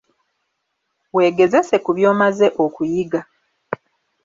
Weegezese 1.15 1.75
ku 1.83 1.89
by'omaze 1.97 2.47
okuyiga. 2.63 3.21